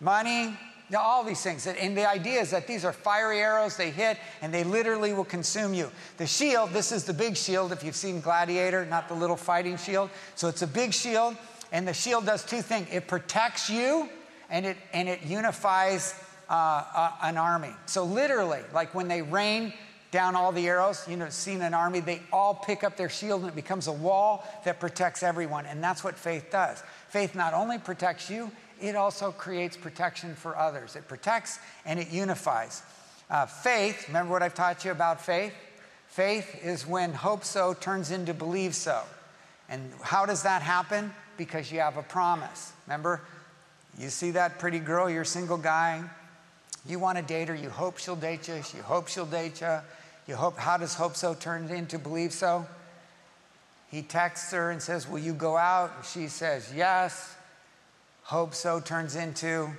[0.00, 0.58] money,
[0.94, 1.66] all these things.
[1.66, 5.24] And the idea is that these are fiery arrows, they hit, and they literally will
[5.24, 5.90] consume you.
[6.18, 9.76] The shield, this is the big shield, if you've seen Gladiator, not the little fighting
[9.76, 10.10] shield.
[10.36, 11.36] So it's a big shield.
[11.72, 14.08] And the shield does two things it protects you
[14.48, 16.14] and it, and it unifies
[16.48, 17.72] uh, uh, an army.
[17.86, 19.72] So, literally, like when they rain
[20.12, 23.40] down all the arrows, you know, seen an army, they all pick up their shield
[23.40, 25.66] and it becomes a wall that protects everyone.
[25.66, 26.82] And that's what faith does.
[27.08, 30.96] Faith not only protects you, it also creates protection for others.
[30.96, 32.82] It protects and it unifies.
[33.30, 35.54] Uh, faith, remember what I've taught you about faith?
[36.08, 39.02] Faith is when hope so turns into believe so.
[39.68, 41.12] And how does that happen?
[41.36, 42.72] because you have a promise.
[42.86, 43.20] Remember,
[43.98, 46.02] you see that pretty girl, you're a single guy,
[46.86, 49.78] you want to date her, you hope she'll date you, you hope she'll date you.
[50.26, 52.66] You hope, how does hope so turn into believe so?
[53.90, 55.92] He texts her and says, Will you go out?
[55.96, 57.35] And she says, Yes.
[58.26, 59.70] Hope so turns into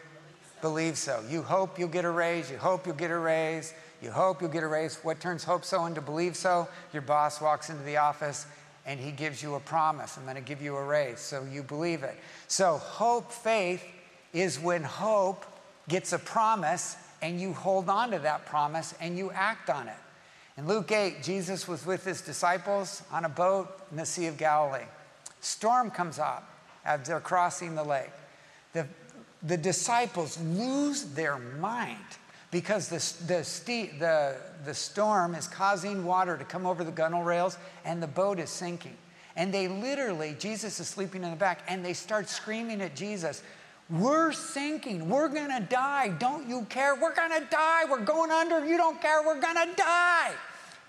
[0.61, 1.21] believe so.
[1.29, 2.49] You hope you'll get a raise.
[2.49, 3.73] You hope you'll get a raise.
[4.01, 4.95] You hope you'll get a raise.
[5.03, 6.65] What turns hope so into believe so?
[6.93, 8.45] Your boss walks into the office
[8.85, 10.15] and he gives you a promise.
[10.15, 11.19] I'm going to give you a raise.
[11.19, 12.15] So you believe it.
[12.47, 13.83] So hope, faith
[14.31, 15.45] is when hope
[15.89, 19.97] gets a promise and you hold on to that promise and you act on it.
[20.57, 24.37] In Luke 8, Jesus was with his disciples on a boat in the Sea of
[24.37, 24.85] Galilee.
[25.41, 26.49] Storm comes up
[26.85, 28.09] as they're crossing the lake.
[28.77, 28.87] The,
[29.43, 31.97] the disciples lose their mind
[32.51, 34.35] because the, the, the,
[34.65, 38.51] the storm is causing water to come over the gunwale rails and the boat is
[38.51, 38.95] sinking.
[39.35, 43.43] And they literally, Jesus is sleeping in the back, and they start screaming at Jesus,
[43.87, 45.09] We're sinking.
[45.09, 46.09] We're going to die.
[46.09, 46.95] Don't you care?
[46.95, 47.83] We're going to die.
[47.87, 48.65] We're going under.
[48.65, 49.21] You don't care.
[49.23, 50.33] We're going to die.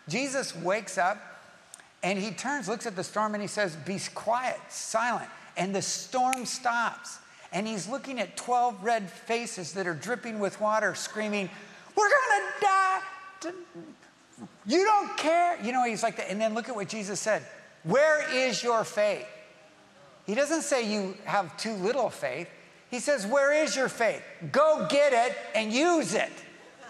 [0.08, 1.18] Jesus wakes up
[2.02, 5.28] and he turns, looks at the storm, and he says, Be quiet, silent.
[5.56, 7.18] And the storm stops
[7.52, 11.48] and he's looking at 12 red faces that are dripping with water, screaming,
[11.96, 13.00] We're gonna die.
[14.66, 15.58] You don't care.
[15.62, 16.30] You know, he's like that.
[16.30, 17.42] And then look at what Jesus said
[17.84, 19.26] Where is your faith?
[20.26, 22.48] He doesn't say you have too little faith.
[22.90, 24.22] He says, Where is your faith?
[24.52, 26.32] Go get it and use it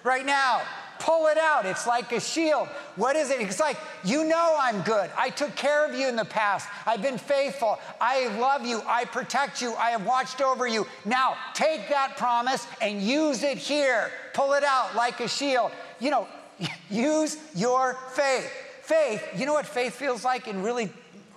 [0.03, 0.63] right now.
[0.99, 1.67] Pull it out.
[1.67, 2.69] It's like a shield.
[2.97, 3.41] What is it?
[3.41, 5.11] It's like, you know I'm good.
[5.17, 6.69] I took care of you in the past.
[6.87, 7.79] I've been faithful.
[8.01, 8.83] I love you.
[8.87, 9.75] I protect you.
[9.75, 10.87] I have watched over you.
[11.05, 14.11] Now, take that promise and use it here.
[14.35, 15.71] Pull it out like a shield.
[16.01, 16.29] You know,
[16.91, 18.51] use your faith.
[18.83, 20.91] Faith, you know what faith feels like in really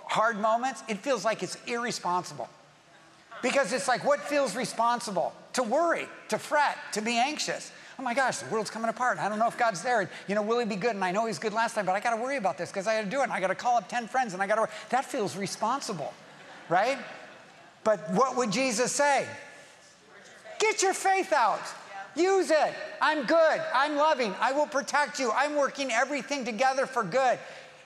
[0.06, 0.82] hard moments?
[0.88, 2.48] It feels like it's irresponsible.
[3.42, 5.34] Because it's like, what feels responsible?
[5.54, 7.70] To worry, to fret, to be anxious
[8.02, 9.20] oh my gosh, the world's coming apart.
[9.20, 10.00] I don't know if God's there.
[10.00, 10.96] And, you know, will he be good?
[10.96, 12.88] And I know he's good last time, but I got to worry about this because
[12.88, 13.24] I got to do it.
[13.24, 16.12] And I got to call up 10 friends and I got to, that feels responsible,
[16.68, 16.98] right?
[17.84, 19.24] But what would Jesus say?
[20.58, 21.60] Get your faith out.
[22.16, 22.74] Use it.
[23.00, 23.62] I'm good.
[23.72, 24.34] I'm loving.
[24.40, 25.30] I will protect you.
[25.30, 27.38] I'm working everything together for good.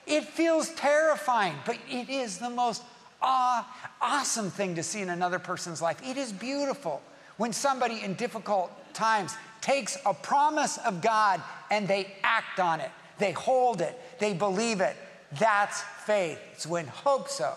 [0.07, 2.81] It feels terrifying, but it is the most
[3.21, 3.67] aw-
[4.01, 6.01] awesome thing to see in another person's life.
[6.03, 7.03] It is beautiful
[7.37, 11.41] when somebody in difficult times takes a promise of God
[11.71, 14.95] and they act on it, they hold it, they believe it.
[15.39, 16.39] That's faith.
[16.53, 17.53] It's when hope so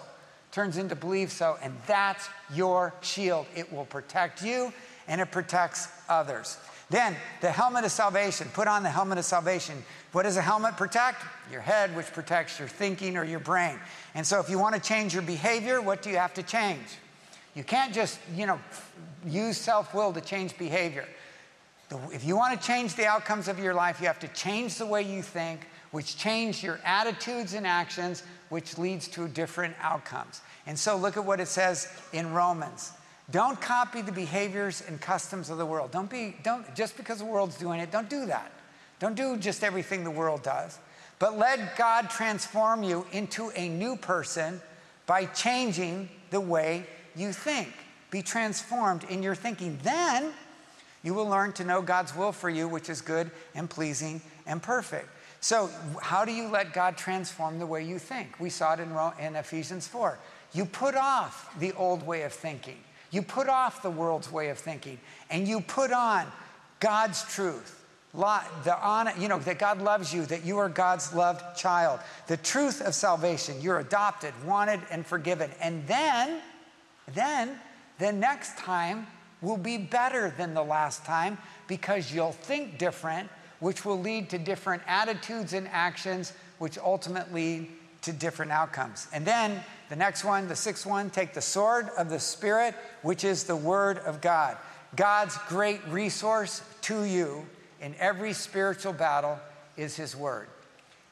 [0.52, 3.46] turns into believe so, and that's your shield.
[3.54, 4.72] It will protect you
[5.06, 6.58] and it protects others.
[6.88, 8.48] Then the helmet of salvation.
[8.52, 9.84] Put on the helmet of salvation.
[10.12, 11.22] What does a helmet protect?
[11.52, 13.78] Your head, which protects your thinking or your brain.
[14.16, 16.86] And so if you want to change your behavior, what do you have to change?
[17.54, 18.58] You can't just, you know,
[19.24, 21.06] use self-will to change behavior.
[22.12, 24.86] If you want to change the outcomes of your life, you have to change the
[24.86, 30.40] way you think, which change your attitudes and actions, which leads to different outcomes.
[30.66, 32.92] And so look at what it says in Romans.
[33.30, 35.90] Don't copy the behaviors and customs of the world.
[35.90, 38.52] Don't be, don't, just because the world's doing it, don't do that.
[38.98, 40.78] Don't do just everything the world does.
[41.18, 44.60] But let God transform you into a new person
[45.06, 46.86] by changing the way
[47.16, 47.68] you think.
[48.10, 49.78] Be transformed in your thinking.
[49.82, 50.32] Then
[51.02, 54.62] you will learn to know God's will for you, which is good and pleasing and
[54.62, 55.08] perfect.
[55.40, 55.70] So,
[56.02, 58.38] how do you let God transform the way you think?
[58.38, 58.94] We saw it in,
[59.24, 60.18] in Ephesians 4.
[60.52, 62.76] You put off the old way of thinking,
[63.10, 64.98] you put off the world's way of thinking,
[65.30, 66.26] and you put on
[66.78, 67.76] God's truth.
[68.12, 72.36] The honor, you know, that God loves you, that you are God's loved child, the
[72.36, 75.50] truth of salvation, you're adopted, wanted, and forgiven.
[75.60, 76.40] And then,
[77.14, 77.58] then,
[77.98, 79.06] the next time
[79.42, 83.28] will be better than the last time because you'll think different
[83.60, 87.70] which will lead to different attitudes and actions, which ultimately lead
[88.02, 89.06] to different outcomes.
[89.12, 93.24] And then the next one, the sixth one, take the sword of the Spirit, which
[93.24, 94.56] is the Word of God.
[94.96, 97.46] God's great resource to you
[97.80, 99.38] in every spiritual battle
[99.76, 100.48] is His Word.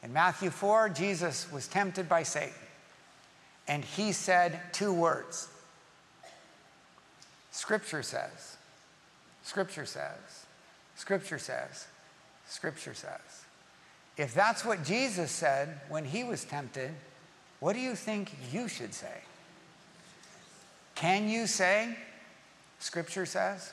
[0.03, 2.55] In Matthew 4, Jesus was tempted by Satan,
[3.67, 5.49] and he said two words
[7.59, 8.57] Scripture says,
[9.43, 10.47] Scripture says,
[10.95, 11.89] Scripture says.
[12.47, 13.45] Scripture says.
[14.17, 16.93] If that's what Jesus said when he was tempted,
[17.59, 19.13] what do you think you should say?
[20.95, 21.97] Can you say,
[22.79, 23.73] Scripture says?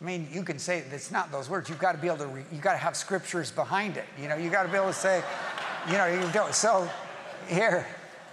[0.00, 1.68] I mean, you can say it's not those words.
[1.68, 2.28] You've got to be able to.
[2.28, 4.04] Re- you've got to have scriptures behind it.
[4.16, 5.24] You know, you got to be able to say,
[5.88, 6.54] you know, you do it.
[6.54, 6.88] So,
[7.48, 7.84] here,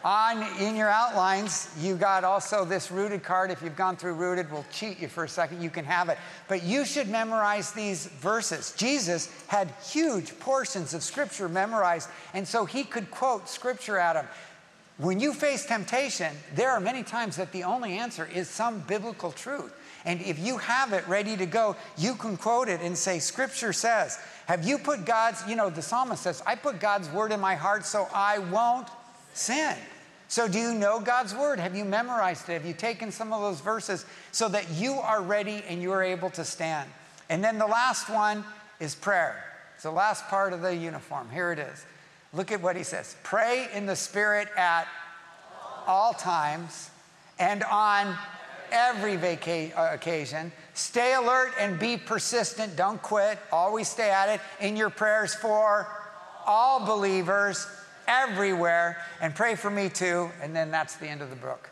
[0.03, 3.51] on in your outlines, you got also this rooted card.
[3.51, 5.61] If you've gone through rooted, we'll cheat you for a second.
[5.61, 6.17] You can have it.
[6.47, 8.73] But you should memorize these verses.
[8.77, 14.25] Jesus had huge portions of scripture memorized, and so he could quote scripture at them.
[14.97, 19.31] When you face temptation, there are many times that the only answer is some biblical
[19.31, 19.73] truth.
[20.05, 23.73] And if you have it ready to go, you can quote it and say, Scripture
[23.73, 24.19] says.
[24.47, 27.55] Have you put God's, you know, the psalmist says, I put God's word in my
[27.55, 28.87] heart so I won't
[29.33, 29.75] sin.
[30.31, 31.59] So, do you know God's word?
[31.59, 32.53] Have you memorized it?
[32.53, 36.01] Have you taken some of those verses so that you are ready and you are
[36.01, 36.89] able to stand?
[37.27, 38.45] And then the last one
[38.79, 39.43] is prayer.
[39.73, 41.29] It's the last part of the uniform.
[41.33, 41.85] Here it is.
[42.31, 44.87] Look at what he says Pray in the Spirit at
[45.85, 46.91] all times
[47.37, 48.15] and on
[48.71, 50.53] every vaca- uh, occasion.
[50.75, 52.77] Stay alert and be persistent.
[52.77, 53.37] Don't quit.
[53.51, 55.89] Always stay at it in your prayers for
[56.47, 57.67] all believers
[58.07, 60.29] everywhere, and pray for me too.
[60.41, 61.69] And then that's the end of the book,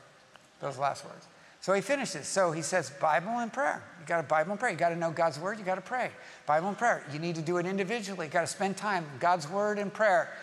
[0.61, 1.27] those last words.
[1.61, 2.27] So he finishes.
[2.27, 3.83] So he says, Bible and prayer.
[3.99, 4.71] You got a Bible and prayer.
[4.71, 5.59] You got to know God's word.
[5.59, 6.09] You got to pray.
[6.45, 7.03] Bible and prayer.
[7.11, 8.27] You need to do it individually.
[8.27, 10.33] You got to spend time God's word and prayer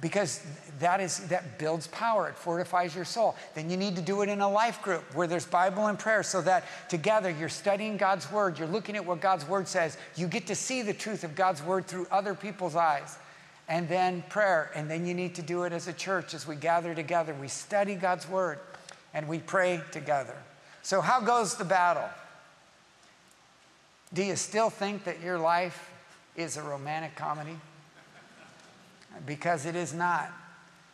[0.00, 0.42] because
[0.78, 4.28] that is that builds power it fortifies your soul then you need to do it
[4.28, 8.30] in a life group where there's bible and prayer so that together you're studying god's
[8.32, 11.34] word you're looking at what god's word says you get to see the truth of
[11.34, 13.18] god's word through other people's eyes
[13.70, 14.70] and then prayer.
[14.74, 17.32] And then you need to do it as a church as we gather together.
[17.32, 18.58] We study God's word
[19.14, 20.36] and we pray together.
[20.82, 22.08] So, how goes the battle?
[24.12, 25.90] Do you still think that your life
[26.36, 27.56] is a romantic comedy?
[29.24, 30.30] Because it is not.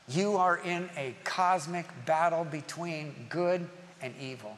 [0.09, 3.67] You are in a cosmic battle between good
[4.03, 4.57] and evil.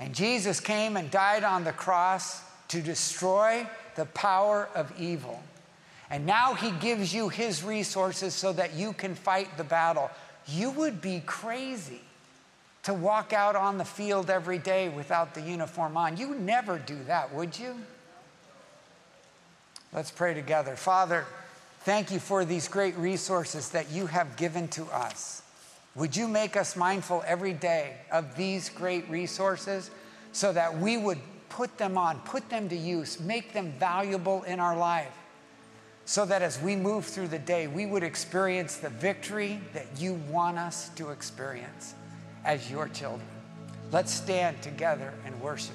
[0.00, 5.40] And Jesus came and died on the cross to destroy the power of evil.
[6.10, 10.10] And now he gives you his resources so that you can fight the battle.
[10.46, 12.00] You would be crazy
[12.84, 16.16] to walk out on the field every day without the uniform on.
[16.16, 17.74] You never do that, would you?
[19.92, 20.76] Let's pray together.
[20.76, 21.24] Father,
[21.80, 25.42] thank you for these great resources that you have given to us.
[25.96, 29.90] Would you make us mindful every day of these great resources
[30.30, 34.60] so that we would put them on, put them to use, make them valuable in
[34.60, 35.16] our life?
[36.06, 40.14] So that as we move through the day, we would experience the victory that you
[40.30, 41.94] want us to experience
[42.44, 43.28] as your children.
[43.90, 45.74] Let's stand together and worship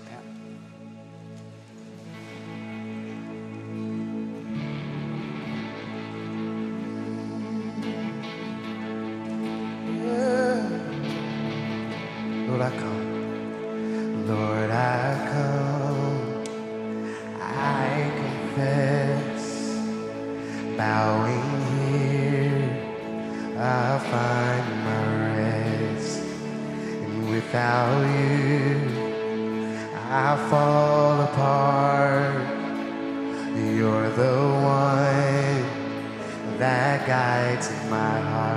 [37.12, 38.51] guides my heart.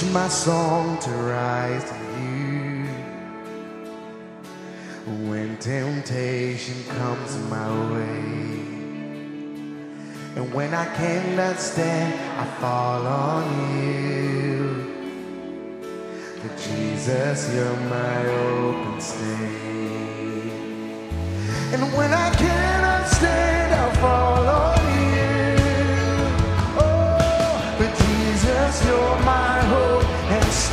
[0.00, 2.86] Teach my song to rise to you.
[5.28, 8.20] When temptation comes my way.
[10.36, 13.44] And when I cannot stand, I fall on
[13.78, 14.60] you.
[16.42, 19.50] But Jesus, you're my open stay.
[21.74, 24.69] And when I cannot stand, I'll fall on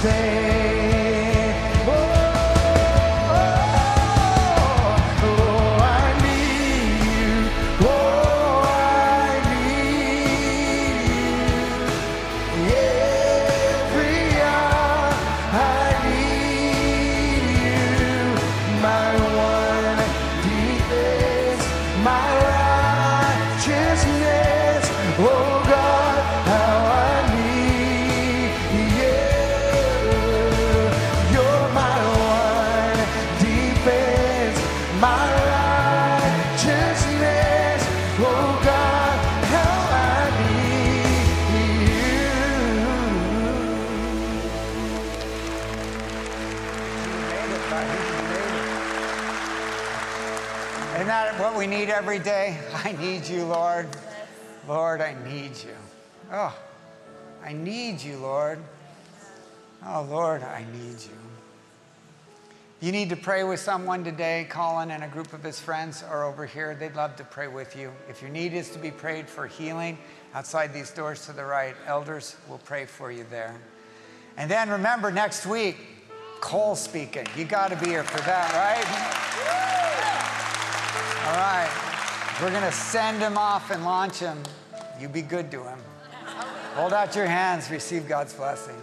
[0.02, 0.76] stay.
[51.58, 52.60] We need every day?
[52.74, 53.88] I need you, Lord.
[54.68, 55.76] Lord, I need you.
[56.32, 56.55] Oh,
[57.43, 58.60] I need you, Lord.
[59.86, 61.18] Oh, Lord, I need you.
[62.80, 66.26] You need to pray with someone today, Colin and a group of his friends are
[66.26, 66.76] over here.
[66.76, 67.91] They'd love to pray with you.
[68.08, 69.97] If your need is to be prayed for healing,
[70.36, 73.55] outside these doors to the right, elders will pray for you there.
[74.38, 75.78] And then remember, next week,
[76.39, 77.26] Cole speaking.
[77.36, 79.76] You got to be here for that, right?
[81.28, 81.69] All right.
[82.41, 84.41] We're going to send him off and launch him.
[84.97, 85.78] You be good to him.
[86.75, 88.78] Hold out your hands, receive God's blessing.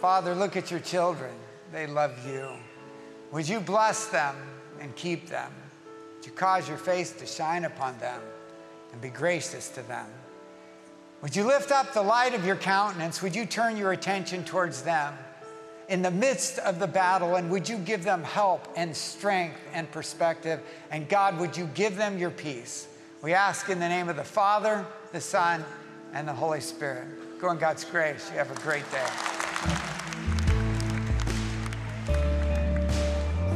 [0.00, 1.34] Father, look at your children.
[1.72, 2.48] They love you.
[3.32, 4.34] Would you bless them
[4.80, 5.52] and keep them?
[6.16, 8.22] Would you cause your face to shine upon them
[8.92, 10.06] and be gracious to them?
[11.20, 13.20] Would you lift up the light of your countenance?
[13.20, 15.12] Would you turn your attention towards them
[15.88, 17.36] in the midst of the battle?
[17.36, 20.60] And would you give them help and strength and perspective?
[20.90, 22.88] And God, would you give them your peace?
[23.22, 25.64] We ask in the name of the Father, the Son,
[26.12, 27.40] and the Holy Spirit.
[27.40, 28.30] Go in God's grace.
[28.30, 29.93] You have a great day.